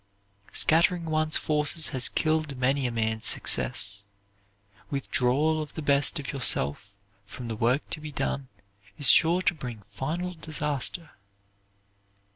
[0.51, 4.01] Scattering one's forces has killed many a man's success.
[4.89, 8.47] Withdrawal of the best of yourself from the work to be done
[8.97, 11.11] is sure to bring final disaster.